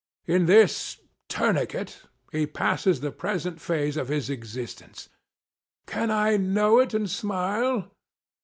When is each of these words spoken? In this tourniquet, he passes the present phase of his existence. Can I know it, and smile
In 0.25 0.47
this 0.47 0.99
tourniquet, 1.29 2.07
he 2.31 2.47
passes 2.47 3.01
the 3.01 3.11
present 3.11 3.61
phase 3.61 3.97
of 3.97 4.07
his 4.07 4.31
existence. 4.31 5.09
Can 5.85 6.09
I 6.09 6.37
know 6.37 6.79
it, 6.79 6.95
and 6.95 7.07
smile 7.07 7.91